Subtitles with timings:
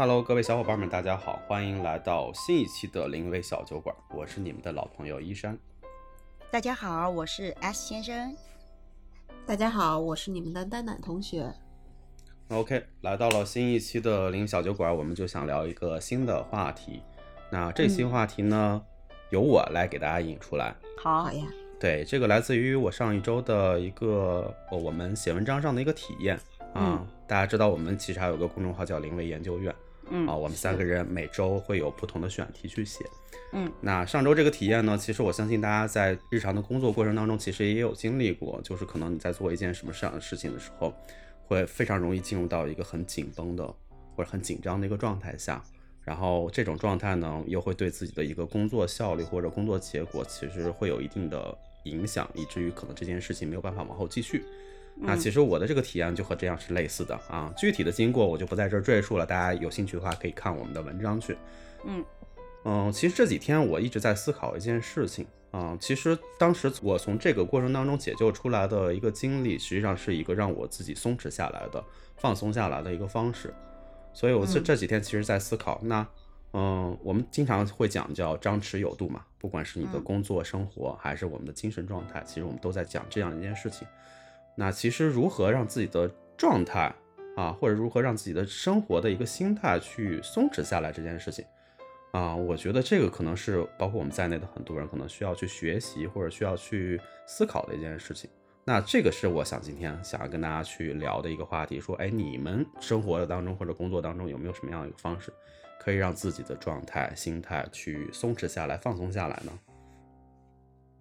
[0.00, 5.58] Hello，各位小伙伴们，大家好，欢迎来到新一期的临危小酒馆，我是你们的老朋友一山。
[6.52, 8.32] 大家好，我是 S 先生。
[9.44, 11.52] 大家好，我是你们的蛋蛋同学。
[12.50, 17.02] OK，来到了新一期的临小酒馆，我们就想聊一个新的话题。
[17.50, 18.80] 那这期话题呢，
[19.30, 20.76] 由我来给大家引出来。
[21.02, 21.44] 好好呀，
[21.80, 26.38] 对，这个来自于我上一周的一个呃我们写文章上的一个体验
[26.72, 27.04] 啊。
[27.26, 29.74] 大家知道我们其实还有个公众号叫临危研究院，
[30.10, 33.04] 嗯啊，我们三个人每周会有不同的选题去写。
[33.52, 40.92] 嗯，那上周这个体验呢，其实我相信大家在日常的工作过程当中，其实也有经历过，就是可能你在做一件什么样的事情的时候，
[41.46, 43.66] 会非常容易进入到一个很紧绷的
[44.14, 45.62] 或者很紧张的一个状态下。
[46.04, 54.42] 然后这种状态呢，又会对自己的一个工作效率或者工作结果，其实会有一定的影响，以至于可能这件事情没有办法往后继续。
[55.00, 61.36] 那其实我的这个体验就和这样是类似的啊，具体的经过我就不在这儿赘述了，大家有兴趣的话可以看我们的文章去。
[61.84, 62.04] 嗯
[62.64, 71.82] 嗯，其实这几天我一直在思考一件事情啊、其实当时我从这个过程当中解救出来的一个经历，实际上是一个让我自己松弛下来的、
[72.18, 73.52] 放松下来的一个方式。
[74.12, 76.06] 所以我这嗯这几天其实在思考，那
[76.52, 83.88] 嗯，我们经常会讲叫张弛有度嘛，不管是你的嗯工作生活还是我们的精神状态，其实我们都在讲这样一件事情。
[84.60, 86.92] 那其实如何让自己的状态
[87.36, 91.44] 啊，或者如何让自己的生活的一个心态去松弛下来这件事情
[92.10, 98.28] 啊，我觉得这个可能是包括我们在内的很多人可能需要去学习或者需要去思考的一件事情。
[98.64, 105.32] 那这个是我想今天想要跟大家去聊的一个话题，说，哎，你们生活的当中或者工作当中有没有什么样的一个方式，
[105.78, 109.52] 可以让自己的状态、心态去松弛下来、放松下来呢？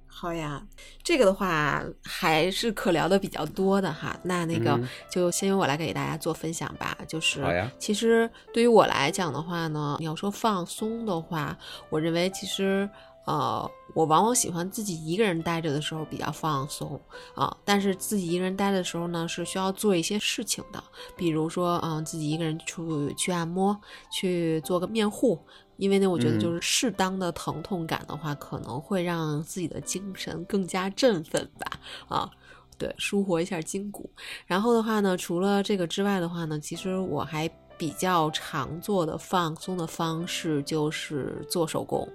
[0.08, 0.62] 好呀，
[1.04, 4.20] 这个的话还是可聊的比较多的哈。
[4.24, 6.98] 那那个嗯就先由我来给大家做分享吧。
[7.08, 11.58] 就是其实对于我来讲的话呢，你要说放松的话，
[11.90, 12.90] 我认为其实。
[13.28, 16.98] 呃，我往往喜欢自己一个人待着的时候比较放松
[17.36, 20.82] 啊、但是自己一个人待的时候呢，是需要做一些事情的，
[21.18, 23.78] 比如说，嗯、自己一个人出去按摩，
[24.10, 25.38] 去做个面护，
[25.78, 32.30] 因为呢，我觉得嗯就是适当的疼痛感的话，可能会让自己的精神更加振奋吧，啊。
[32.80, 34.08] 对，舒活一下筋骨。
[34.46, 42.08] 然后的话呢，除了这个之外的话呢，其实我还比较常做的放松的方式就是做手工，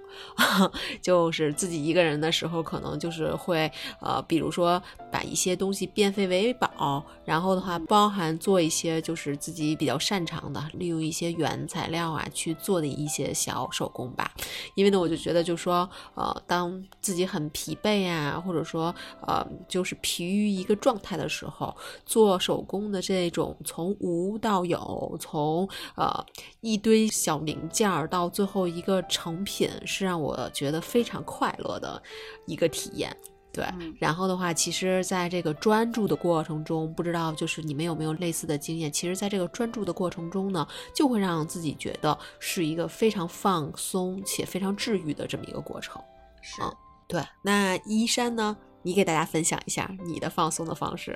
[1.01, 4.81] 就是自己一个人的时候，可能就是会呃，比如说
[5.11, 14.31] 把一些东西变废为宝，然后的话包含做一些就是自己比较擅长的，利用一些原材料啊去做的一些小手工吧。
[14.75, 18.93] 因为呢，我就觉得就说呃，当自己很疲惫啊，或者说
[19.25, 21.75] 呃，就是疲于一个状态的时候，
[22.05, 25.52] 做手工的这种从无到有，从
[25.95, 26.25] 呃
[26.61, 32.01] 一堆小零件儿到最后一个成品，是让我觉得非常快乐的
[32.45, 33.15] 一个体验。
[33.51, 38.91] 对，嗯然后的话，其实在这个专注的过程中，不知道就是你们有没有类似的经验？
[38.91, 46.01] 其实，在这个专注的过程中呢，就会让自己觉得是一个非常放松且非常治愈的这么一个过程。
[46.41, 46.75] 是嗯
[47.07, 51.15] 对，那依山呢，你给大家分享一下你的放松的方式。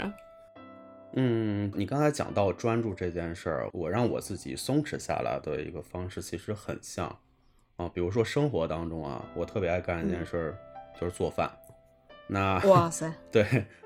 [1.14, 7.08] 嗯，你刚才讲到专注这件事儿，我让我自己松弛下来的一个方式其实很像
[7.78, 10.58] 啊，比如说生活当中啊，我特别爱干一件事儿，
[11.00, 11.52] 就是做饭。
[12.28, 13.44] 那哇塞， 对，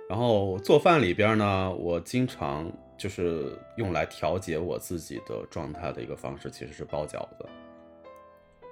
[0.10, 7.46] 然后做饭里边呢，我经常就是用来调节我自己的状态的一个方式，其实是包饺子。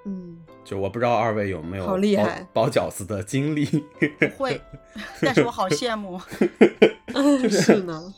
[0.05, 3.65] 嗯，就我不知道二位有没有好厉害包包饺子的经历？
[3.65, 4.59] 不会，
[5.21, 6.19] 但是我好羡慕。
[7.41, 8.13] 就是呢，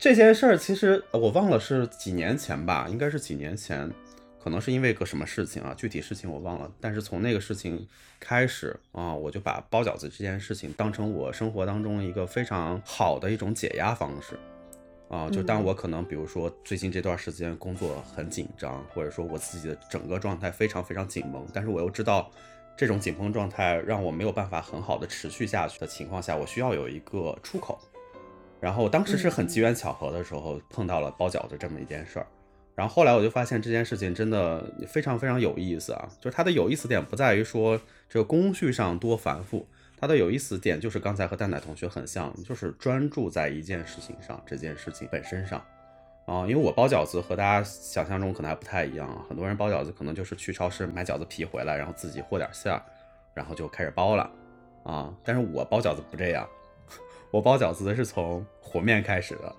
[0.00, 3.86] 这件事儿其实呃我忘了是几年前吧，应该是几年前，
[4.42, 6.72] 可能是因为个什么事情啊，具体事情我忘了。
[6.80, 7.86] 但是从那个事情
[8.18, 14.38] 开始啊，我就把包饺子这件事情当成我生活当中一个非常好的一种解压方式。
[15.10, 22.30] 啊，就当嗯我可能比如说最近这段时间工作很紧张，或者说我自己的整个状态非常非常紧绷，但是我又知道
[22.74, 27.78] 这种紧绷状态让我没有办法很好的持续下去的情况下，我需要有一个出口。
[28.60, 32.26] 然后当时是很机缘巧合的时候碰到了包饺子这么一件事儿，
[32.74, 39.66] 然后后来我就发现这件事情真的非常非常有意思啊，就是它的有意思点不在于说这个工序上多繁复，
[39.98, 45.62] 它的有意思点就是刚才和蛋奶同学很像，就是专注在一件事情上，这件事情本身上。
[46.26, 52.80] 啊、因为我包饺子和大家想象中可能还不太一样啊，很多人包饺子可能就是去超市买饺子皮回来，然后自己和点馅儿，
[53.34, 54.30] 然后就开始包了
[54.84, 55.12] 啊。
[55.24, 56.48] 但是我包饺子不这样，
[57.30, 59.56] 我包饺子是从和面开始的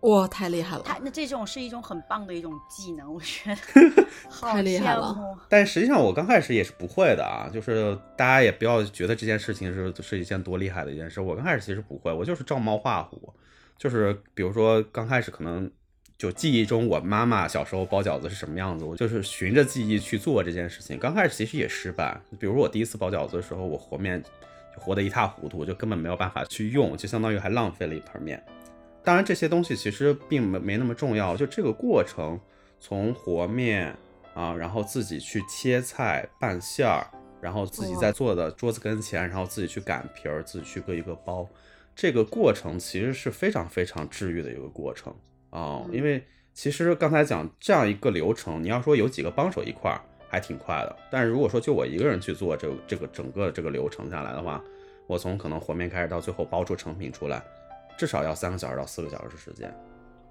[0.00, 0.82] 哇，太厉害了！
[0.84, 5.16] 他那这种是一种很棒的一种技能，我觉得 好太厉害了。
[5.48, 11.20] 但实际上我刚开始也是不会的啊，就是大家也不要觉得这件事情是是一件多厉害的一件事。
[11.20, 13.32] 我刚开始其实不会，我就是照猫画虎，
[13.76, 15.68] 就是比如说刚开始可能
[16.16, 20.98] 就记忆中我妈妈小时候包饺子是什么样子，我就是循着记忆去做这件事情。
[20.98, 24.22] 刚开始其实也失败，比如我第一次包饺子的时候，我和面
[24.76, 28.44] 就和得一塌糊涂，就根本没有办法去用，就相当于还浪费了一盆面。
[29.02, 32.38] 当然这些东西其实并没没那么重要，就这个过程，
[32.78, 33.96] 从和面
[34.34, 37.06] 啊，然后自己去切菜拌馅儿，
[37.40, 41.48] 然后自己在坐的桌子跟前，然后自己去擀皮儿，自己去割一个包，
[41.94, 45.12] 这个过程其实是非常非常治愈的一个过程。
[45.50, 45.90] 啊、嗯。
[45.92, 50.00] 因为其实刚才讲这样一个流程，你要说有几个帮手一块儿
[50.36, 54.62] 还挺快的，但是如果说就我一个人去做这这个整个这个流程下来的话，
[55.06, 57.42] 我从可能和面开始到最后包出成品出来，
[57.96, 59.74] 至少要三个小时到四个小时时间。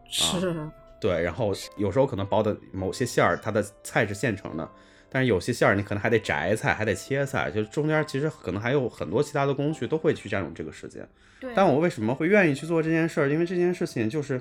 [0.07, 0.69] 是，
[1.01, 4.69] 对，然后有时候可能包的某些馅儿，它的菜是现成的，
[5.09, 11.03] 但是有些馅儿你可能还得摘菜，还得切菜，就中间其实可能还有很多其他的工序都会去占用这个时间。
[11.39, 13.27] 对，但我为什么会愿意去做这件事儿？
[13.27, 14.39] 因为这件事情就是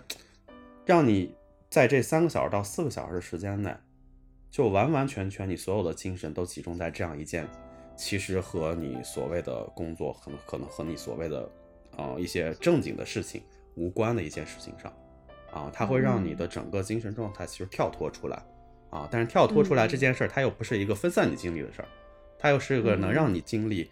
[0.84, 1.34] 让你
[1.70, 3.74] 在这三个小时到四个小时的时间内，
[4.54, 7.44] 就完完全全你所有的精神都集中在这样一件，
[7.96, 11.50] 其实和你所谓的工作可能可能和你所谓的
[11.96, 13.42] 呃一些正经的事情
[13.74, 14.92] 无关的一件事情上，
[15.50, 18.40] 啊，它会让你的整个精神状态其实跳脱出来，
[18.90, 21.88] 啊，但是跳脱出来这件事儿，它又不是一个分散你精力的事儿，
[22.38, 23.90] 它又是一个能让你精力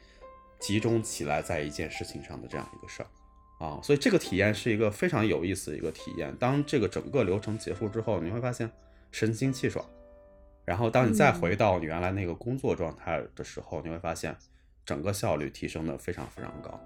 [0.61, 3.07] 集中起来在一件事情上的这样一个事儿。
[3.67, 6.33] 啊，所以这个体验是一个非常有意思的一个体验。
[6.37, 8.71] 当这个整个流程结束之后，你会发现
[9.11, 9.85] 神清气爽。
[10.65, 14.37] 然后当你再回到你原来那个工作状态的时候，你会发现
[14.85, 16.81] 整个效率提升的非常非常高。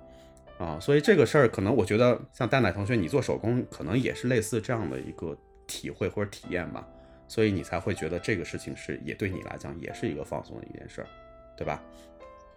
[0.59, 5.37] 啊，所以这个事儿可能我觉得像蛋奶同学你做手工，可能也是类似这样的一个
[5.67, 6.87] 体会或者体验吧。
[7.29, 11.09] 所以你才会觉得这个事情是也对你来讲也是一个放松的一件事儿，
[11.57, 11.83] 对吧？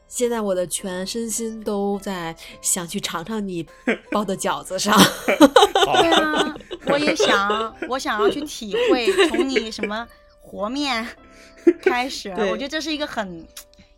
[0.08, 3.68] 现在我的全身心都在想去尝尝你
[4.12, 4.96] 包的饺子上。
[5.28, 6.56] 对啊，
[6.88, 10.08] 我也想，我想要去体会从你什么
[10.50, 11.06] 和面
[11.80, 13.46] 开始，对我觉得这是一个很，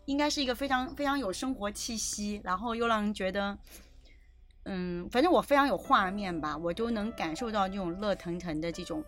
[0.03, 3.57] 应该是一个非常非常有生活气息，然后又让人觉得，
[4.65, 9.01] 嗯，反正我非常有画面吧，我就能感受到这种热腾腾的这种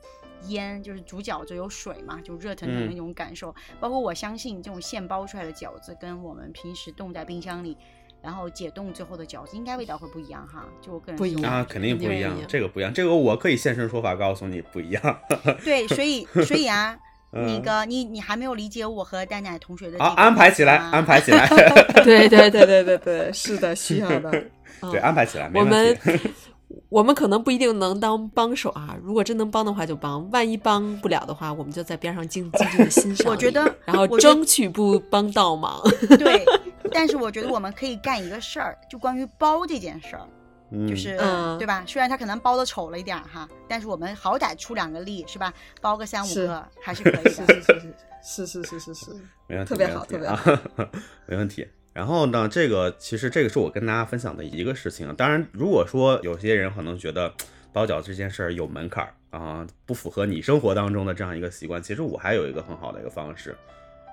[0.48, 3.54] 烟，就是煮饺子有水嘛，就热腾腾的那种感受。
[3.82, 7.78] 包括我相信这种现包出来的饺子，跟我们平时冻在冰箱里。
[8.22, 15.20] 然后解冻之后的饺子应该味道会不一样哈，就我个人不一样肯定不一样这个不一样，这个我可以现身说法告诉你不一样。
[15.62, 17.00] 对，所以所以啊，嗯
[17.34, 21.48] 那个你你还没有理解我和蛋奶同学的好，安排起来，安排起来，
[22.04, 24.32] 对对对对对对，是的，需要的。
[24.92, 26.32] 对，安排起来，没我们问题。
[26.90, 33.32] 我们可能不一定能当帮手啊，如果真能帮的话就帮，万一帮不了的话，我们就在边上静静静的欣赏。
[33.32, 35.82] 我觉得然后争取不帮倒忙。
[36.18, 36.44] 对，
[36.92, 40.28] 但是我觉得我们可以干一个事儿，就关于包这件事儿，
[40.74, 41.84] 嗯就是、嗯对吧？
[41.88, 45.54] 虽然他可能包的丑了一点儿哈，但是我们好歹出两个力是吧？
[45.80, 47.94] 包个三五是个还是可以的。
[48.26, 49.12] 是是是是是是是，
[49.48, 50.60] 没问题，特别好特别好，
[51.28, 51.68] 没问题。
[51.92, 55.14] 然后呢，这个其实这个是我跟大家分享的一个事情。
[55.16, 57.32] 当然，如果说有些人可能觉得
[57.72, 63.56] 包饺子这件事儿有门槛儿啊，不符合你生活当中的这样一个习惯，其实我还有一个很好的一个方式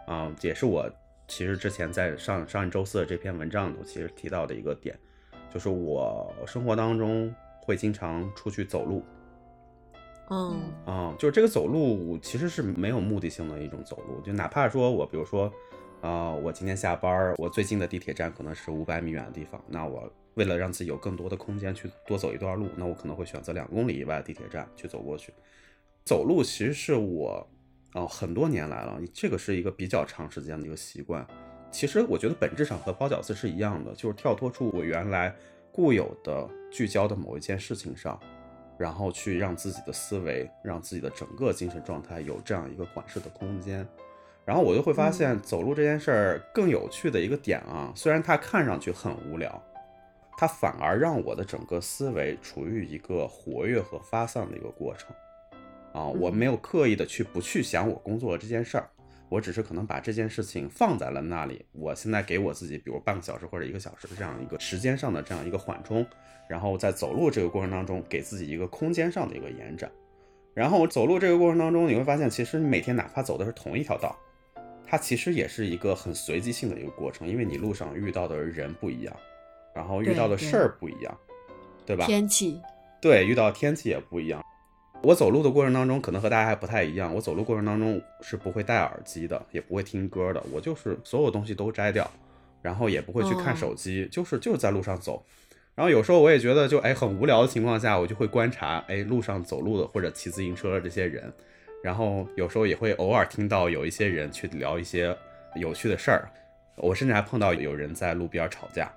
[0.06, 0.90] 啊，也是我
[1.28, 4.98] 其实之前在上上一周四的这篇文章里头其实提到的一个点，
[5.52, 9.02] 就是我生活当中会经常出去走路。
[10.32, 15.52] 嗯啊、就是这个走路其实是没有目的性的一种走路，就哪怕说我比如说，
[16.00, 25.34] 啊、我今天下班儿，我最近的地铁站可能是五百米远的地方，那我为了让自己有更多的空间去多走一段路，那我可能会选择两公里以外的地铁站去走过去。
[26.04, 27.44] 走路其实是我
[27.94, 31.26] 哦、很多年来了，这个是一个比较长时间的一个习惯。
[31.70, 35.34] 其实我觉得本质上和包饺子是一样的，就是跳脱出我原来
[35.72, 38.18] 固有的聚焦的某一件事情上，
[38.76, 43.86] 然后去让自己的思维，让自己的整个精神状态有这样一个管事的空间。
[44.44, 49.62] 然后我就会发现，走路这件事儿更有趣的一个点啊，虽然它看上去很无聊，
[50.36, 55.14] 它反而让我的整个思维处于一个活跃和发散的一个过程。
[55.92, 58.88] 啊，我没有刻意的去不去想我工作的这件事儿，
[59.30, 61.64] 我只是可能把这件事情放在了那里。
[61.72, 66.04] 我现在给我自己，比如半个小时或者一个小时的这样一个时间上的这样一个缓冲，
[66.48, 69.90] 然后在走路这个过程当中，给自己一个空间上的一个延展。
[70.52, 74.18] 然后走路这个过程当中，你会发现，其实你每天哪怕走的是同一条道，
[74.84, 79.16] 它其实也是一个很随机性的一个过程，因为你路上遇到的人不一样，
[79.72, 81.16] 然后遇到的事儿不一样，
[81.86, 82.04] 对吧？
[82.04, 82.60] 天气，
[83.00, 84.44] 对，遇到天气也不一样。
[85.02, 87.14] 我走路的过程当中，可能和大家还不太一样。
[87.14, 90.42] 我走路过程当中是不会戴耳机的，也不会听歌的。
[90.52, 92.08] 我就是所有东西都摘掉，
[92.60, 95.24] 然后也不会去看手机，就是就是在路上走。
[95.74, 101.32] 然后有时候我也觉得就哎很无聊的情况下，我就会观察哎路上走路的或者骑自行车的这些人。
[101.82, 105.16] 然后有时候也会偶尔听到有一些人去聊一些
[105.56, 106.28] 有趣的事儿。
[106.76, 108.92] 我甚至还碰到有人在路边吵架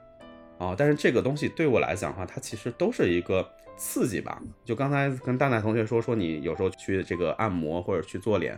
[0.58, 0.76] 啊。
[0.78, 3.48] 但是这个东西对我来讲的话，它其实都是一个。
[3.76, 8.58] 刺激吧，就刚才跟大奶同学说说，你有时候去这个按摩或者去做脸，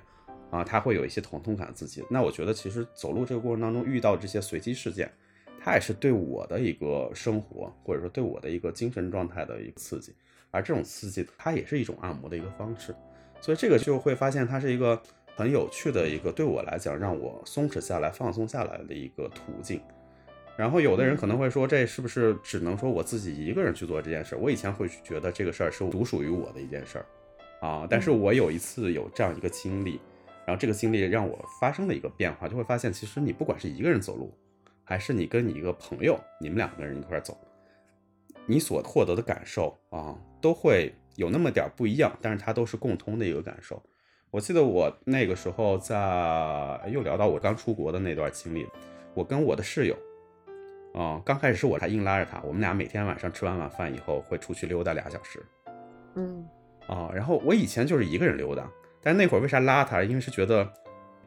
[0.52, 2.04] 啊，它会有一些疼痛感刺激。
[2.10, 5.10] 那我觉得其实走路这个过程当中遇到这些随机事件，
[5.64, 10.14] 它也是对我的一个生活或者说对我的一个精神状态的一个刺激。
[10.52, 12.94] 而这种刺激，它也是一种按摩的一个方式。
[13.40, 15.02] 所以这个就会发现它是一个
[15.34, 19.80] 很有趣的一个对我来讲让我松弛下来、放松下来的一个途径。
[20.58, 24.38] 然后有的人可能会说，这是不是只能说我自己一个人去做这件事？
[24.38, 27.06] 我以前会觉得这个事儿是独属于我的一件事儿，
[27.68, 30.00] 啊，但是我有一次有这样一个经历，
[30.46, 34.34] 然后这个经历让我发生了一个变化，就会发现其实你不管是一个人走路，
[34.86, 37.38] 还是你跟你一个朋友，你们两个人一块走，
[38.46, 43.84] 你所获得的感受啊，都会有那么点儿不一样，但是它都是共通的一个感受。
[44.32, 45.96] 我记得我那个时候在
[46.88, 48.66] 又聊到我刚出国的那段经历，
[49.14, 49.98] 我跟我的室友。
[50.96, 55.46] 哦，刚开始是我还硬拉着他，我们俩每天晚上吃完晚饭以后会出去溜达俩小时。
[56.16, 56.48] 嗯，
[56.88, 58.66] 啊，然后我以前就是一个人溜达，
[59.04, 60.02] 但是那会儿为啥拉他？
[60.02, 60.72] 因为是觉得，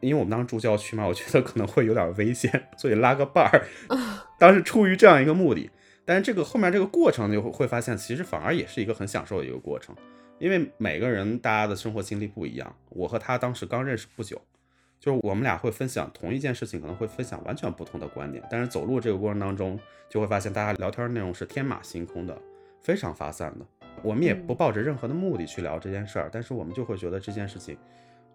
[0.00, 3.66] 因为我们当时住郊区嘛，我觉得可能会有点危险，所以拉个伴儿。
[4.40, 5.70] 当时出于这样一个目的，
[6.06, 9.94] 但是这个后面这个过程就会发现，其实反而也是一个很享受的一个过程，
[10.38, 12.74] 因为每个人大家的生活经历不一样。
[12.88, 14.40] 我和他当时刚认识不久。
[15.00, 19.78] 就是我们俩会分享同一件事情，可能会分享完全不同的观点，但是走路这个过程当中，
[20.08, 22.36] 就会发现大家聊天内容是天马行空的，
[22.82, 23.66] 非常发散的。
[24.02, 27.76] 我们也不抱着任何的目的去聊这件事儿，但是我们就会觉得这件事情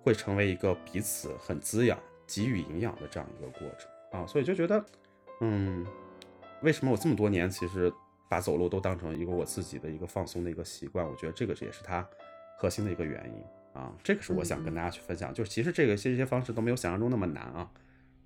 [0.01, 4.83] 会成为一个彼此很滋养、给予营养的这样一个过程啊，所以就觉得，
[5.41, 5.85] 嗯，
[6.61, 7.91] 为什么我这么多年其实
[8.29, 11.05] 把走路都当成一个我自己的一个放松的一个习惯？
[11.05, 12.07] 我觉得这个也是它
[12.57, 13.62] 核心的一个原因。
[13.73, 17.71] 啊，这个是我想跟大家去分享，就是其实这个这些方式都没有想象中那么难啊，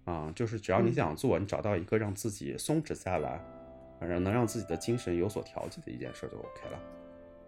[0.04, 3.42] 啊，就是只要你想做，你找到一个让自己松弛下来，
[4.00, 6.78] 反正能让自己的精神有所调节的一件事就 OK 了，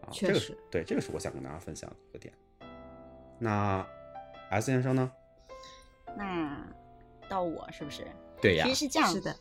[0.02, 2.34] 啊，这个是对，这个是我想跟大家分享的一个点。
[3.38, 3.86] 那
[4.50, 5.12] S 先生呢？
[6.16, 6.66] 那
[7.28, 8.08] 到我是不是？
[8.42, 9.36] 对呀，其实是这样是的。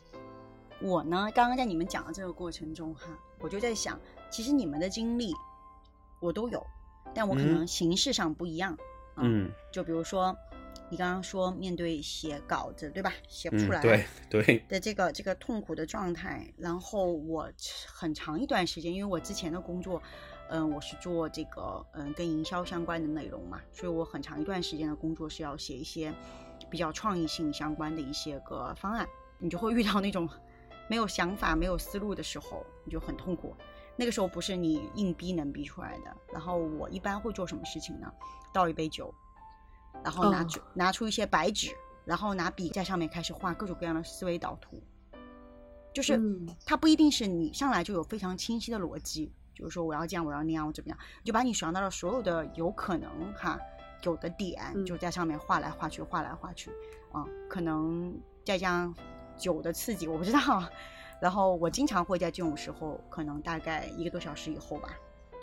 [0.81, 3.07] 我呢，刚刚在你们讲的这个过程中哈，
[3.39, 3.97] 我就在想，
[4.29, 5.33] 其实你们的经历
[6.19, 6.61] 我都有。
[7.13, 8.77] 但我可能形式上不一样，
[9.17, 10.35] 嗯，就比如说，
[10.89, 13.13] 你刚刚说面对写稿子，对吧？
[13.27, 16.51] 写不出来，对对的这个这个痛苦的状态。
[16.57, 17.51] 然后我
[17.87, 20.01] 很长一段时间，因为我之前的工作，
[20.49, 26.13] 嗯，我是做这个嗯跟营销相关的内容嘛，所以我很长一段时间的工作是要写一些
[26.69, 29.07] 比较创意性相关的一些个方案。
[29.37, 30.27] 你就会遇到那种
[30.89, 33.55] 没有想法、没有思路的时候，你就很痛苦。
[33.99, 36.15] 那个时候不是你硬逼能逼出来的。
[36.31, 38.09] 然后我一般会做什么事情呢？
[38.53, 39.13] 倒一杯酒，
[40.01, 41.75] 然后拿出拿出一些白纸，
[42.05, 44.81] 然后拿笔在上面开始画各种各样的思维导图。
[45.93, 46.17] 就是
[46.65, 53.59] 它不一定是你上来就有非常清晰的逻辑，就是说我要这样，我要那样，我怎么样，就把你想到的所有的有可能哈
[54.03, 56.71] 有的点就在上面画来画去，画来画去
[57.11, 58.95] 啊，可能再加上
[59.35, 60.39] 酒的刺激，我不知道。
[61.21, 64.89] 然后我经常会在这种时候，可能大概一个多小时以后吧，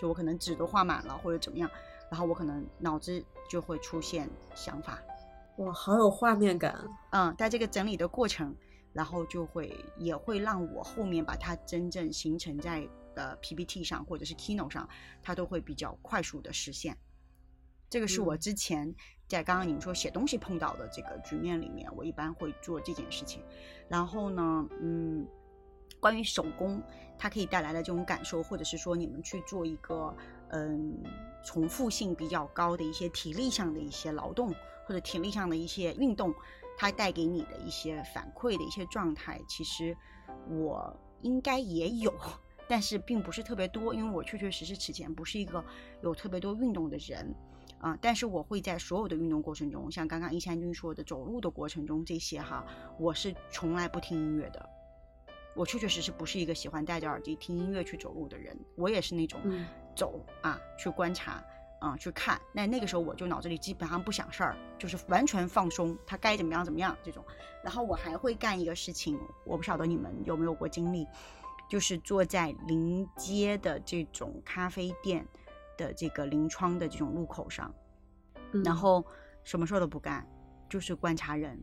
[0.01, 1.71] 就我可能纸都画满了或者怎么样，
[2.11, 4.99] 然后我可能脑子就会出现想法，
[5.59, 6.83] 哇，好有画面感。
[7.11, 8.57] 嗯，在这个整理的过程，
[8.95, 14.89] 然后就会也会让我后面把它真正形成在呃 PPT 上或者是 Keynote 上，
[15.23, 16.97] 它都会比较快速的实现。
[17.91, 18.95] 这个是我之前
[19.29, 23.45] 在刚刚你们说写东西碰到的这个局面里面，我一般会做这件事情。
[23.89, 25.27] 然后呢，嗯。
[26.01, 26.83] 关于手工，
[27.19, 30.15] 它可以带来的这种感受，或者是说你们去做一个
[30.51, 31.03] 嗯
[31.45, 36.35] 重复性比较高的一些体力上的一些劳动，或者体力上的一些运动，
[36.77, 39.97] 它带给你的一些反馈的一些状态，其实
[40.49, 42.13] 我应该也有，
[42.69, 45.65] 但是并不是特别多，因为我确确实实此前不是一个
[46.03, 47.35] 有特别多运动的人
[47.79, 47.97] 啊。
[48.01, 52.65] 但是我会在所有的运动过程中，像刚刚一山君说的走路的过程中这些哈，
[52.99, 54.69] 我是从来不听音乐的。
[55.57, 59.41] 我确确实实不是一个喜欢戴着耳机听音乐去走路的人，我也是那种
[59.97, 61.43] 走啊去观察
[61.81, 62.41] 啊去看。
[62.53, 67.25] 那那个时候我就脑子里基本上不想事儿，就是完全放松，他该怎么样怎么样这种。
[67.65, 71.07] 然后我还会干一个事情，我不晓得你们有没有过经历，
[71.69, 75.27] 就是坐在临街的这种咖啡店，
[75.77, 77.75] 的这个临窗的这种路口上，
[78.53, 79.05] 嗯然后
[79.43, 80.25] 什么事儿都不干，
[80.69, 81.61] 就是观察人，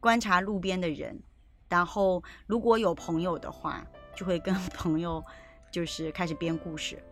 [0.00, 1.20] 观察路边的人，
[1.68, 5.22] 然后如果有朋友的话，就会跟 朋友
[5.70, 7.02] 就是开始编故事，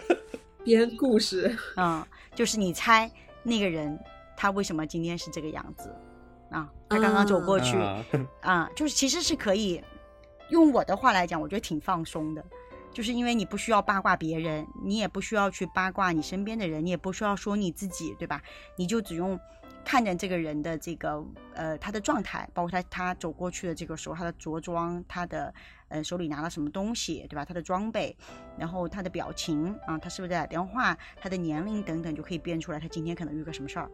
[0.64, 3.10] 编故事，嗯，就是你猜
[3.42, 3.98] 那个人
[4.36, 5.94] 他为什么今天是这个样子
[6.50, 6.70] 啊？
[6.88, 8.04] 他刚刚走过去啊
[8.40, 9.82] 啊，就是其实是可以
[10.50, 12.44] 用我的话来讲，我觉得挺放松的，
[12.92, 18.42] 就是因为你不需要八卦别人，你也不需要去八卦你身边的人，你也不需要说你自己，对吧？
[18.76, 19.38] 你就只用
[19.84, 25.52] 看见这个人的这个呃他的状态，包括他他走过去的这个时候他的着装，他的
[25.88, 27.44] 呃手里拿了什么东西，对吧？
[27.44, 28.14] 他的装备，
[28.58, 33.90] 然后他的表情啊，他是不是在打电话，他的年龄等等，就可以编出来他今天可能遇个什么事儿。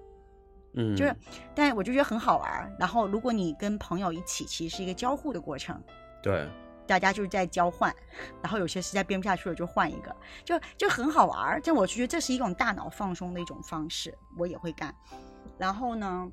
[0.76, 1.14] 嗯，就是，
[1.54, 2.72] 但我就觉得很好玩儿。
[2.76, 5.80] 然后，如果你跟朋友一起，其实是一个交互的过程，
[6.20, 6.48] 对，
[6.84, 7.94] 大家就是在交换。
[8.42, 11.60] 然后有些实在编不下去了，就换一个，就就很好玩儿。
[11.60, 14.92] 这我就觉得这是一种大脑放松的一种方式，我也会干。
[15.58, 16.32] 然后呢，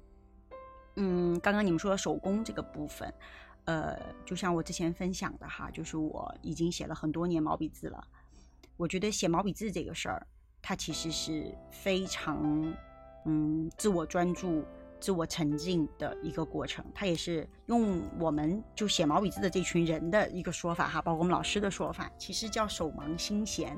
[0.95, 3.13] 嗯，刚刚你们说的手工这个部分，
[3.65, 8.03] 呃，就像我之前分享的哈，就是我已经写了很多年毛笔字了。
[8.77, 10.25] 我觉得写毛笔字这个事儿，
[10.61, 12.73] 它其实是非常
[13.25, 14.65] 嗯自我专注、
[14.99, 16.83] 自我沉浸的一个过程。
[16.93, 23.77] 它也是用我们就写毛笔字的这群人的一个说法哈，包括我们老师的说法，其实叫手忙心闲。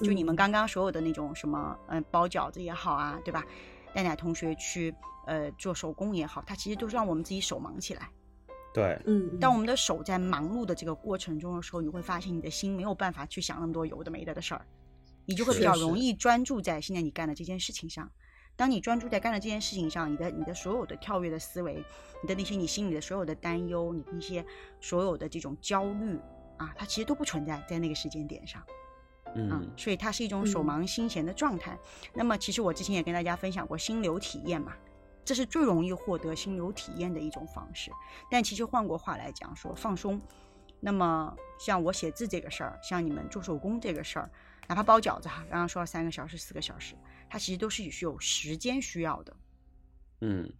[0.00, 3.44] 就你们刚刚所有的那种什么，嗯，包饺子也好啊，对吧？
[3.94, 4.94] 带奶同学去
[5.26, 8.08] 呃做手工也好，它其实都是让我们自己手忙起来。
[8.72, 14.64] 对，嗯，当我们的手在忙碌的这个过程中的时候，你会发现你的心没有办法去想那么多有的没的的事儿，
[15.26, 18.08] 你就会比较容易专注在现在你干的这件事情上。
[18.56, 21.82] 当你专注在干的这件事情上，你的你的所有的跳跃的思维，
[22.22, 24.44] 你的那些你心里的所有的担忧，你的那些
[24.80, 26.16] 所有的这种焦虑
[26.58, 28.62] 啊，它其实都不存在在那个时间点上。
[29.34, 31.78] 嗯嗯，所以它是一种手嗯忙心闲的状态。
[32.14, 34.72] 那么，其实我之前也跟大家分享过心流体验嘛，
[35.24, 37.90] 这是最容易获得心流体验的一种方式。
[38.30, 40.20] 但其实换过话来讲，说放松。
[40.80, 44.30] 那么，像我写字这个事儿，像你们做手工这个事儿，
[44.66, 46.94] 哪怕包饺子哈，刚刚说了三个小时、四个小时，
[47.28, 49.36] 它其实都是有时间需要的。
[50.22, 50.50] 嗯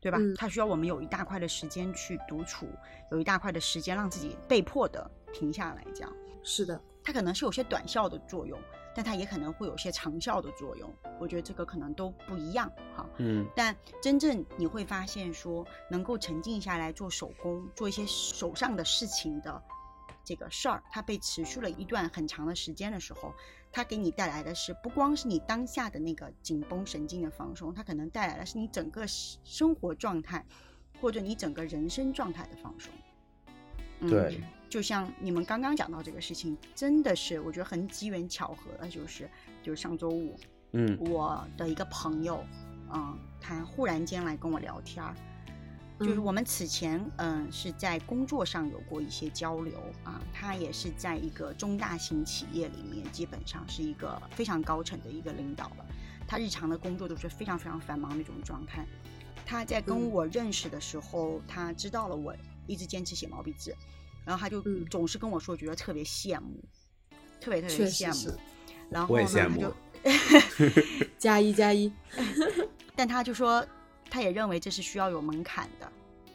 [0.00, 0.18] 对吧？
[0.18, 2.66] 嗯它需要我们有一大块的时间去独处，
[3.12, 6.12] 有一大块的时间让自己被迫的停下来，这样。
[6.42, 8.56] 是的，它可能是有些短效的作用，
[8.94, 10.88] 但它也可能会有些长效的作用。
[11.18, 13.04] 我觉得这个可能都不一样哈。
[13.18, 19.60] 嗯但真正你会发现说，能够沉静下来做手工，做一些手上的事情的
[20.22, 23.34] 这个事儿，它被持续了一段很长的时间的时候，
[23.72, 30.46] 它给你带来的是不光是你当下的那个紧绷神经的放松，它可能带来的是你整个生活状态
[31.00, 32.92] 或者你整个人生状态的放松。
[33.98, 34.40] 嗯对，
[34.70, 39.28] 就像你们刚刚讲到这个事情，真的是我觉得很机缘巧合的，就是
[39.60, 40.38] 就是上周五，
[40.72, 40.96] 嗯。
[41.00, 42.44] 我的一个朋友，
[42.92, 45.12] 嗯，他忽然间来跟我聊天儿，
[45.98, 46.24] 就是嗯。
[46.24, 55.86] 我们此前嗯是在工作上有过一些交流啊，他也是在一个中大型企业里面，基本上是一个非常高层的一个领导了，
[56.28, 58.86] 他日常的工作都是非常非常繁忙的一种状态。
[59.44, 60.10] 他在跟嗯。
[60.10, 62.32] 我认识的时候，他知道了我
[62.68, 63.74] 一直坚持写毛笔字，
[64.24, 66.62] 然后他就嗯总是跟我说，觉得特别羡慕，
[67.40, 68.38] 特别特别羡慕。
[68.90, 71.92] 然后呢，我也羡慕他就 加一加一，
[72.96, 73.66] 但他就说，
[74.10, 75.90] 他也认为这是需要有门槛的。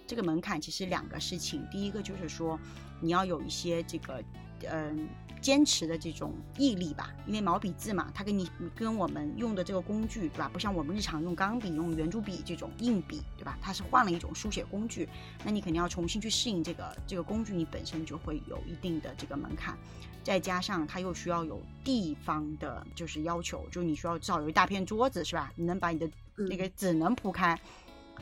[0.07, 2.59] 这个门槛其实两个事情，第一个就是说，
[3.01, 4.23] 你要有一些这个，
[4.69, 5.07] 嗯、
[5.41, 7.13] 坚持的这种毅力吧。
[7.27, 10.49] 因为毛笔字嘛，它跟你跟我们用的这个工具，对吧？
[10.51, 13.57] 不像我们日常用钢笔、用圆珠笔这种硬笔，对吧？
[13.61, 15.07] 它是换了一种书写工具，
[15.43, 19.77] 那你肯定要重新去适应这个这个工具，你本身就会有一定的这个门槛。
[20.23, 25.51] 再加上它又需要有地方的，就是要求，就你需要至少有一大片桌子，是吧？
[25.55, 27.55] 你能把你的那个纸能铺开，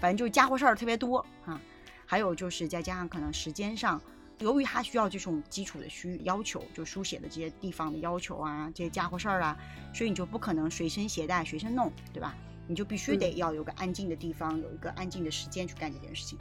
[0.02, 1.62] 反正就是家伙事儿特别多啊。
[2.06, 4.00] 还有就是再加上可能时间上，
[4.40, 9.58] 由于它需要这种基础的需要求，就书写的这些地方的要求啊，这些家伙事儿啊，
[9.94, 12.36] 所以你就不可能随身携带、随身弄，对吧？
[12.68, 16.40] 你就必须得要有个安静的地方，有一个安静的时间去干这件事情。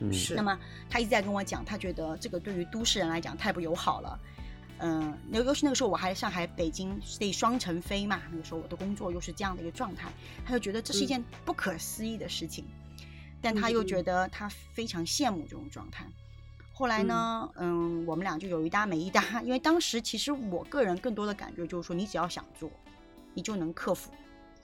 [0.00, 0.58] 嗯是那么
[0.90, 4.20] 他一直在跟我讲，他觉得这个对于都市人来讲太不友好了。
[4.78, 10.12] 嗯，那尤其那个时候我还上海、北京得双程飞嘛，那个时候我的工作又是这样的一个状态，
[10.44, 12.66] 他就觉得这是一件不可思议的事情，
[13.40, 16.06] 但他又觉得他非常羡慕这种状态。
[16.78, 22.70] 后来呢，嗯，我们俩就有一搭没一搭， 因为当时其实我个人更多的感觉就是说，你只要想做，
[23.32, 24.10] 你就能克服，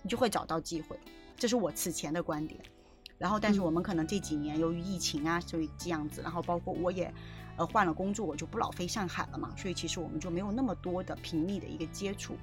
[0.02, 1.00] 你就会找到机会，
[1.38, 2.60] 这是我此前的观点。
[3.16, 3.64] 然后，但是嗯。
[3.64, 7.10] 我们可能这几年由于疫情啊，所以这样子，然后包括我也，
[7.56, 12.36] 呃，换了工作，我就不老飞上海了嘛，所以其实我们就没有那么多的频密的一个接触。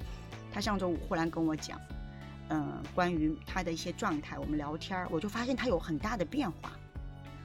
[0.51, 1.79] 他上周五忽然跟我讲，
[2.47, 6.71] 嗯、关于他的一些状态，我们聊天儿，我就发现他有很大的变化，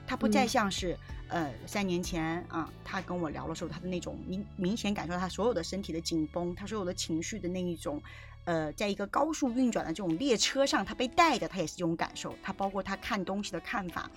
[0.07, 0.47] 他不再嗯。
[0.47, 0.97] 像是、
[1.29, 8.01] 呃三年前啊，他跟我聊的时候，他的那种明明显感受到他所有的身体的紧绷，他所有的情绪的那一种。
[8.47, 12.35] 呃，在一个高速运转的这种列车上，他被带的，他也是这种感受。
[12.43, 14.07] 他包括他看东西的看法，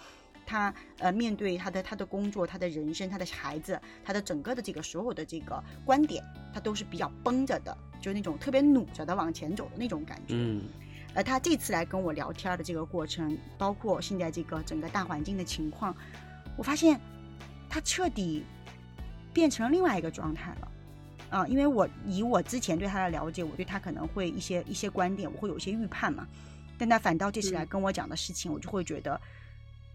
[0.44, 10.34] 他呃面对他的他的工作、他的人生、他的孩子、他的整个的这个所有的这个观点，他都是比较绷着的，就是那种特别努着的往前走的那种感觉。
[10.34, 10.62] 嗯
[11.14, 15.96] 呃他这次来跟我聊天的这个过程，包括现在这个整个大环境的情况，
[16.58, 17.00] 我发现
[17.70, 18.44] 他彻底
[19.32, 20.68] 变成了另外一个状态了。
[21.30, 26.26] 啊、因为我以我之前对他的了解，我对他可能会一些一些观点，我会有一些预判嘛。
[26.78, 29.20] 但他反倒这次来嗯跟我讲的事情，我就会觉得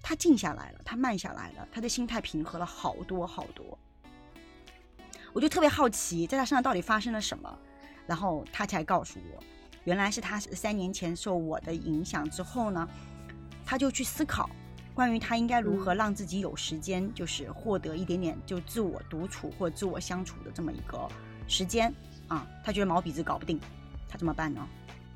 [0.02, 3.78] 他静下来了，他慢下来了，他的心态平和了好多好多。
[5.34, 7.58] 我就特别好奇，在他身上到底发生了什么，
[8.06, 9.44] 然后他才告诉我，
[9.86, 12.88] 原来是他三年前受我的影响之后呢，
[13.66, 14.48] 他就去思考
[14.94, 21.08] 关于他应该如何让自己有时间，就是获得一点点就自我独处或自我相处的这么一个
[21.48, 21.94] 时间
[22.28, 22.48] 啊。
[22.64, 23.60] 他觉得毛笔字搞不定，
[24.08, 24.68] 他怎么办呢？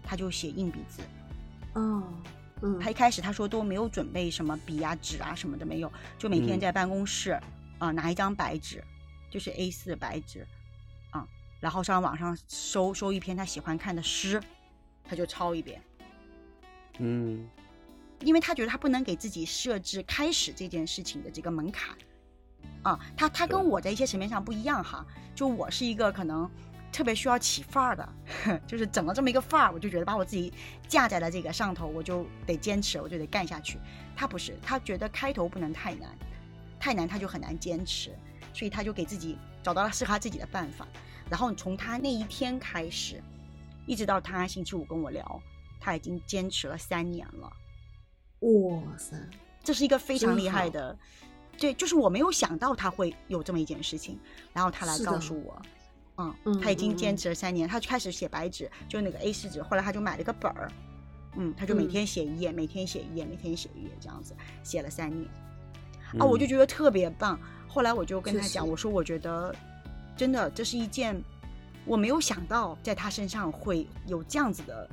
[0.03, 1.01] 他就写硬笔字。
[1.73, 2.03] 哦，
[2.61, 7.39] 嗯，他一开始他说都没有准备什么笔啊、纸啊什么的没有，就每天嗯在办公室
[7.77, 8.83] 啊、拿一张白纸，
[9.29, 10.47] 就是 A 4白纸
[11.11, 11.27] 啊，
[11.59, 14.41] 然后上网上搜搜一篇他喜欢看的诗，
[15.03, 15.79] 他就抄一遍。
[16.97, 17.47] 嗯
[18.21, 21.95] 因为他觉得他不能给自己设置开始这件事情的这个门槛，
[22.83, 26.49] 啊，他他跟我在一些层面上不一样哈，就我是一个可能
[26.91, 28.09] 特别需要起范儿的，
[28.65, 30.51] 就是整了这么一个范儿，我就觉得把我自己
[30.87, 33.77] 架在了这个上头，我就得坚持，我就得干下去。
[34.15, 36.09] 他不是，他觉得开头不能太难，
[36.79, 38.15] 太难他就很难坚持，
[38.53, 40.87] 所以他就给自己找到了适合他自己的办法。
[41.29, 43.21] 然后从他那一天开始，
[43.85, 45.39] 一直到他星期五跟我聊，
[45.79, 47.51] 他已经坚持了三年了。
[48.39, 49.15] 哇塞，
[49.63, 50.97] 这是一个非常厉害的，
[51.57, 54.19] 对，就是我没有想到他会有这么一件事情，
[54.53, 55.61] 然后他来告诉我，
[56.17, 60.71] 嗯，嗯他已经坚持了三年，他就开始写白纸，就那个 A 四纸，后来他就买了个本儿，
[61.35, 61.87] 嗯，他就每嗯。
[61.89, 65.27] 天写一页，每天写一页，每天写一页，这样子写了三年，
[66.13, 67.39] 嗯啊，我就觉得特别棒。
[67.67, 69.53] 后来我就跟他讲，我说我觉得
[70.15, 71.19] 真的这是一件
[71.85, 74.89] 我没有想到在他身上会有这样子的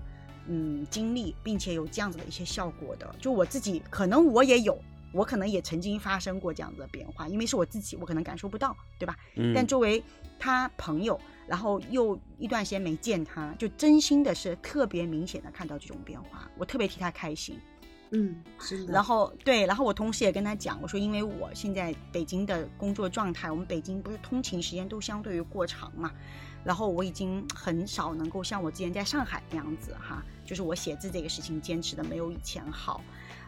[0.48, 3.14] 嗯经历，并且有这样子的一些效果的。
[3.18, 4.78] 就我自己可能我也有，
[5.12, 9.16] 我可能也曾经发生过这样子的变化，因为是我自己，我可能感受不到，对吧？
[9.36, 10.02] 嗯，但作为
[10.38, 17.58] 他朋友，然后又一段时间没见他，就真心的是特别明显的看到这种变化，我特别替他开心。
[18.10, 26.12] 嗯，是的，然后对，然后我同时也跟他讲，我说因为我现在北京的工作状态，我们北京不是通勤时间都相对于过长嘛，
[26.64, 33.02] 然后我已经很少能够像我之前在上海那样子哈，就是我写字这个事情坚持的没有以前好，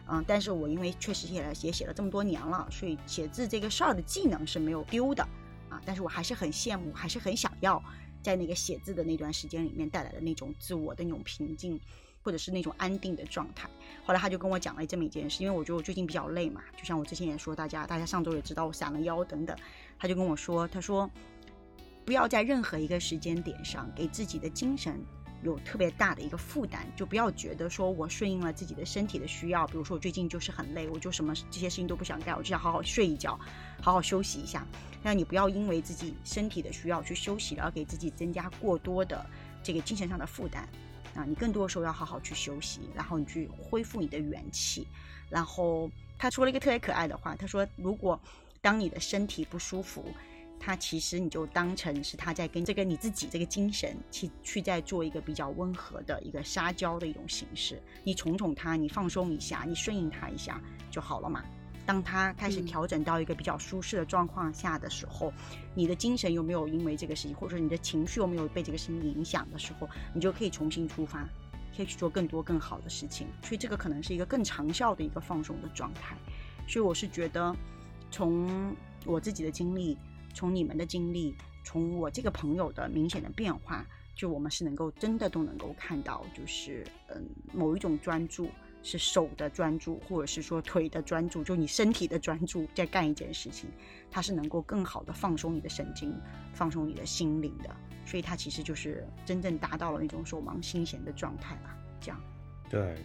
[0.07, 5.23] 嗯，但是我因为确实写了也写了这么多年了，所以写字这个事儿的技能是没有丢的
[5.69, 7.83] 啊，但是我还是很羡慕，还是很想要
[8.21, 11.79] 在那个写字的那段时间里面带来的那种自我的那种平静。
[12.23, 13.69] 或者是那种安定的状态。
[14.03, 19.55] 后来他就跟我讲了这么一件事，因为我觉得我最近比较累嘛，就像我之前也说，大家大家上周也知道我闪了腰等等，
[19.97, 21.09] 他就跟我说，他说
[22.07, 24.97] 不要在任何一个时间点上给自己的精神
[25.43, 33.37] 有特别大的一个负担，就不要觉得说我顺应了自己的身体的需要，比如说我最近就是很累，我就什么这些事情都不想干，我就想好好睡一觉，
[33.81, 34.65] 好好休息一下。
[35.03, 39.29] 那你不要因为自己身体的需要去休息，了，而给自己增加过多的
[39.61, 40.65] 这个精神上的负担。
[41.13, 44.87] 啊，你更多的时候要好好去休息，然后你去恢复你的元气。
[45.29, 48.17] 然后他说了一个特别可爱的话，他说：“如果
[48.61, 50.05] 当你的身体不舒服，
[50.59, 57.81] 他其实你就当成是他在跟这个你自己这个精神去去在做一个比较温和的一个撒娇的一种形式。
[58.03, 61.43] 你宠宠他，你放松一下，你顺应他一下就好了嘛。
[61.85, 65.31] 当他开始嗯调整到一个比较舒适的状况下的时候，
[65.73, 71.25] 你的精神有没有因为这个事情，或者说你的情绪有没有被这个事情影响的时候，你就可以重新出发，
[71.75, 73.27] 可以去做更多更好的事情。
[73.41, 76.17] 所以这个可能是一个更长效的一个放松的状态。
[76.67, 77.55] 所以我是觉得，
[78.11, 79.97] 从我自己的经历，
[80.37, 83.83] 从你们的经历，从我这个朋友的明显的变化，
[84.15, 88.47] 就我们是能够真的都能够看到，就是嗯某一种专注。
[88.83, 93.69] 是手的专注，或者是说腿的专注，就你身体的专注，在干一件事情，
[94.09, 96.15] 它是能够更好的放松你的神经，
[96.53, 97.75] 放松你的心灵的。
[98.05, 101.75] 所以它其实就是真正达到了那种手忙心闲的状态吧。
[101.99, 102.21] 这样，
[102.69, 102.95] 对，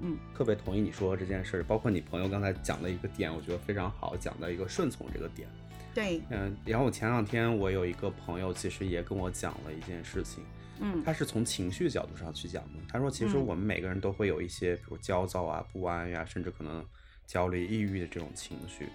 [0.00, 5.48] 嗯，特别同意你说这件事，包括你朋友刚才讲的一个点，我觉得非常好，讲的一个顺从这个点。
[5.92, 10.44] 对，嗯，然后我前两天我有一个朋友，其实也跟我讲了一件事情，
[10.80, 12.78] 嗯他是从情绪角度上去讲的。
[12.88, 16.84] 他说，其实嗯我们每个人都会有一些，比如焦躁啊、不安呀、甚至可能
[17.26, 18.88] 焦虑、抑郁的这种情绪。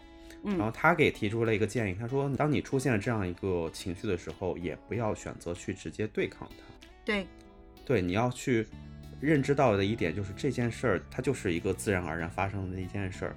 [0.43, 6.87] 然后嗯他给提出了一个建议，他说，当你出现了这样一个情绪的时候，也不要选择去直接对抗它。
[7.03, 7.27] 对，
[7.83, 8.65] 对，你要去
[9.19, 13.35] 认知到的一点就是这件事儿，它就是一个自然而然发生的一件事儿。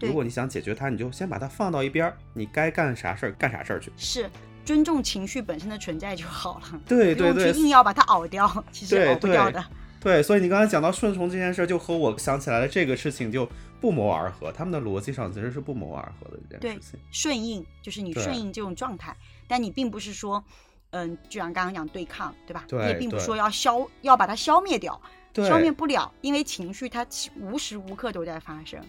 [0.00, 3.92] 对如果你想解决它，你就先把它放到一边儿，你该干啥事儿干啥事儿去。
[3.96, 4.28] 是
[4.64, 9.64] 尊重情绪本身的存在就好了，对对对硬要把它熬掉，其实熬不掉对的。
[10.00, 13.46] 对，所以你刚才讲到顺从这件事儿，就和我想起来的这个事情就
[13.82, 17.00] 不谋而合，他们的逻辑上其实是不谋而合的一件对事情。
[17.10, 19.14] 顺应就是你顺应这种状态，
[19.46, 20.42] 但你并不是说，
[20.90, 22.64] 嗯，就像刚刚讲对抗，对吧？
[22.66, 24.98] 对你也并不是说要消要把它消灭掉，
[25.34, 27.06] 对，消灭不了，因为情绪它
[27.38, 28.80] 无时无刻都在发生，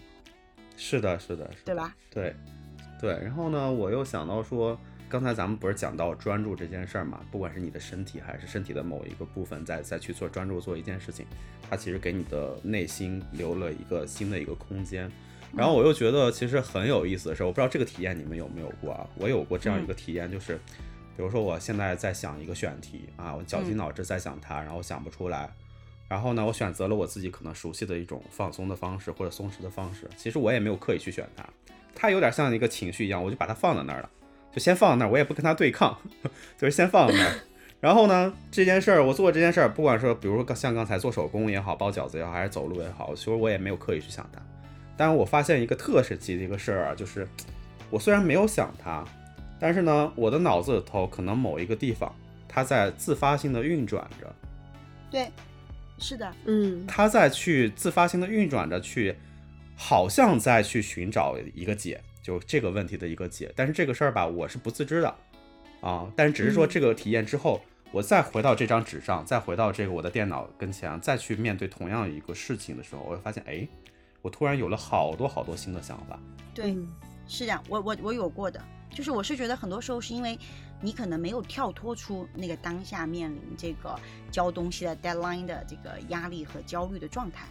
[0.76, 1.94] 是的，是的，是的对吧？
[2.10, 2.34] 对，
[3.00, 7.20] 对，然后呢，我又想到说，刚才咱们不是讲到专注这件事儿嘛？
[7.30, 11.26] 不管是你的身体还是身体的某一个部分在在去做专注做一件事情，
[11.68, 15.10] 它其实给你的内心留了一个新的一个空间。
[15.54, 19.06] 然后我又觉得其实很有意思的是，我不知道这个体验你们有没有过啊？
[19.16, 20.56] 我有过这样一个体验，就是，
[21.14, 25.52] 比如说我现在在想一个选题啊，我绞尽嗯脑汁在想它，然后想不出来。
[26.08, 30.08] 然后呢，我选择了我自己可能熟悉的一种放松的方式或者松弛的方式。
[30.16, 31.44] 其实我也没有刻意去选它，
[31.94, 34.10] 它有点像一个情绪一样，我就把它放在那儿了，
[34.52, 35.98] 就先放在那儿，我也不跟它对抗，
[36.58, 37.34] 就是先放在那儿。
[37.80, 44.40] 然后呢，这件事儿我做这件事儿，不管说，比如说像刚才做手工也好，包饺子也好，还是走路也好，其实我也没有刻意去想它。
[44.96, 47.26] 但是我发现一个特神奇的一个事儿啊，就是
[47.90, 49.02] 我虽然没有想它，
[49.58, 52.14] 但是呢，我的脑子里头可能某一个地方，
[52.46, 54.32] 它在自发性的运转着。
[55.10, 55.28] 对，
[56.02, 59.14] 是的，嗯他在去自发性的运转着去，
[59.76, 63.52] 好像在去寻找一个解，就这个问题的一个解。
[63.54, 65.14] 但是这个事儿吧，我是不自知的
[65.80, 66.10] 啊。
[66.16, 67.62] 但是只是说嗯这个体验之后，
[67.92, 73.66] 我再回到这张纸上，再回到这个我的电脑跟前，再去面对同样一个事情的时候，我会发现，哎，
[74.20, 76.18] 我突然有了好多好多新的想法。
[76.52, 76.88] 对，嗯
[77.28, 78.60] 是这样，我我我有过的，
[78.94, 80.38] 就是我是觉得很多时候是因为
[80.80, 83.98] 你可能没有跳脱出那个当下面临这个
[84.30, 87.46] 交东西的 deadline 的这个压力和焦虑的状态。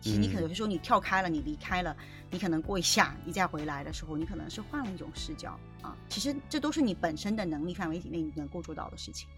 [0.00, 1.96] 其实你可能有些时候你跳开了，你离开了，
[2.30, 5.96] 你可能过一下，你再回来的时候，你可能是换了一种视角啊。
[6.08, 9.28] 其实这都是你本身的能力范围以内你能够做到的事情。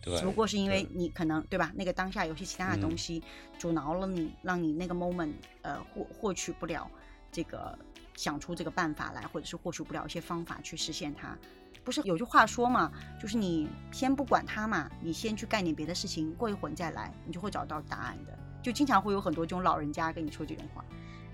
[0.00, 1.72] 对只不过是因为你可能对吧？
[1.74, 3.22] 那个当下有些其他的东嗯西
[3.58, 6.88] 阻挠了你，让你那个 moment 呃获获取不了
[7.32, 7.76] 这个
[8.16, 11.36] 想出这个办法来，或者是获取不了一些方法去实现它。
[11.84, 18.38] 不是有句话说嘛，就是你先不管它嘛，你先去干点别的事情，过一会儿你再来，你就会找到答案的。
[18.62, 20.82] 就经常会有很多这种老人家跟你说这种话，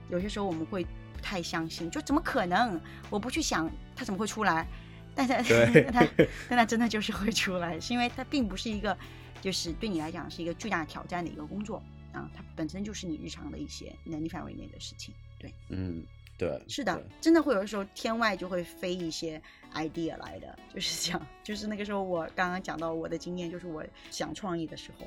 [0.08, 2.80] 有些时候我们会不太相信，就怎么可能？
[3.08, 4.66] 我不去想，它怎么会出来？
[5.14, 8.96] 但是对 但它但它真的就是会出来，是因为它并不是一个，
[9.40, 11.80] 就是对你来讲是一个巨大挑战的一个工作
[12.12, 15.14] 啊，它本身就是你日常的一些能力范围内的事情。
[15.38, 16.02] 对，嗯，
[16.40, 19.40] 对，是的，真的会有的时候天外就会飞一些
[19.74, 21.26] idea 来的，就是这样。
[21.42, 25.06] 就是那个时候我刚刚讲到我的经验，就是我想创意的时候，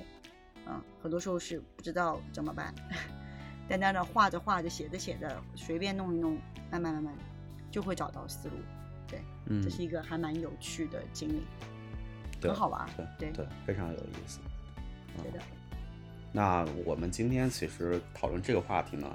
[0.68, 2.72] 嗯，很多时候是不知道怎么办，
[3.68, 6.38] 但在那画着画着、写着写着，随便弄一弄，
[6.70, 7.16] 慢慢慢慢
[7.72, 8.56] 就会找到思路。
[9.08, 11.42] 对嗯这，是一个还蛮有趣的经历，
[12.44, 12.88] 很好玩。
[12.96, 14.40] 对对对，非常有意思。
[15.18, 15.40] 对的，
[16.32, 19.12] 那我们今天其实讨论这个话题呢，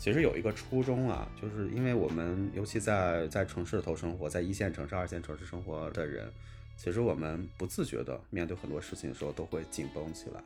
[0.00, 6.32] 其实有一个初衷啊，就是因为我们尤其在在城市里头生活，在一线城市、二线城市生活的人，
[6.74, 10.40] 其实我们不自觉的面对很多事情的时候都会紧绷起来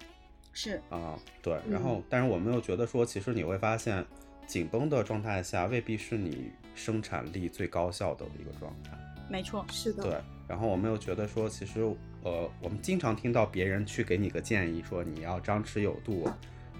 [0.52, 1.16] 是啊。
[1.40, 4.04] 对，然嗯后但是我们又觉得说，其实你会发现，
[4.44, 8.90] 紧绷的状态下未必是你生产力最高效的一个状态。
[9.30, 11.80] 没错，是的，对，然后我们又觉得说，其实
[12.24, 16.28] 呃，我们经常听到别人去给你个建议，说你要张弛有度，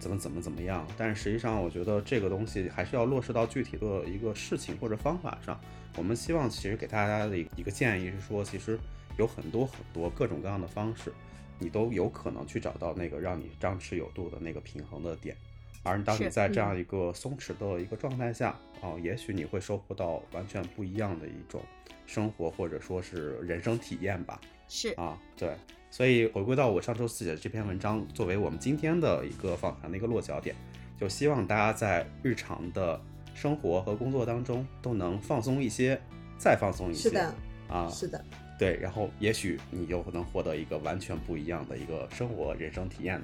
[0.05, 0.87] 怎么怎么怎么样。
[0.99, 5.59] 但是实际上，我觉得这个东西还是要落实到具体的一个事情或者方法上。
[5.97, 8.79] 我们希望其实给大家的一一个建议是说，其实
[9.17, 11.11] 有很多很多各种各样的方式，
[11.59, 15.35] 你都有可能去找到那个让你张弛有度的那个平衡的点。
[15.83, 21.63] 而当你在这样嗯一个松弛的一个状态下，哦，也许你会收获到完全不一样的一种
[22.07, 24.41] 生活或者说是人生体验吧。
[24.67, 25.55] 是啊，对，
[25.95, 30.53] 所以回归到我上周四写的这篇文章，作为我们今天的一个访谈的一个落脚点，
[30.99, 33.01] 就希望大家在日常的
[33.33, 35.97] 生活和工作当中都能放松一些，
[36.37, 37.09] 再放松一些。
[37.09, 37.35] 是的，
[37.69, 38.25] 啊，是的，
[38.59, 43.23] 对，然后也许你就能获得一个完全不一样的一个生活人生体验。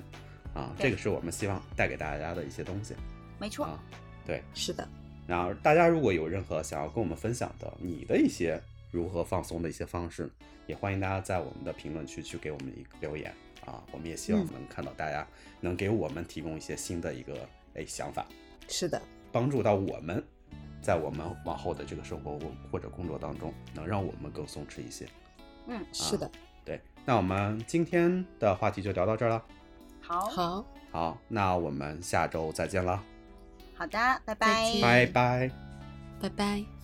[0.55, 2.95] 啊，这个是我们希望带给大家的一些东西
[3.41, 3.83] 没错，啊。
[4.25, 4.87] 对，是的，
[5.27, 10.31] 然后大家如果有任何想要跟我们分享的你的一些如何放松的一些方式，
[10.67, 13.33] 也欢迎大家在我们的评论区去给我们一个留言
[13.65, 15.27] 啊，我们也希望嗯能看到大家
[15.61, 18.27] 能给我们提供一些新的一个哎想法，
[18.69, 19.01] 是的，
[19.31, 20.23] 帮助到我们，
[20.83, 25.07] 在我们往后的这个生活或或者工作当中，能让我们更松弛一些。
[25.67, 26.31] 嗯，是的，
[26.65, 29.45] 对，那我们今天的话题就聊到这儿了。
[30.01, 33.03] 好，好，好，那我们下周再见了，
[33.75, 34.79] 好的，拜拜。
[34.81, 35.51] 拜拜。
[36.21, 36.80] 拜拜。